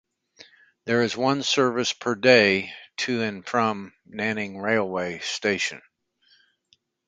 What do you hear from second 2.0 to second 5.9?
day to and from Nanning railway station.